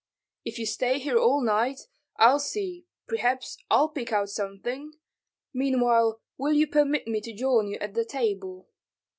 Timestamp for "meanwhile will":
5.53-6.53